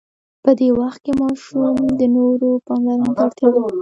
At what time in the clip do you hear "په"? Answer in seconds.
0.43-0.51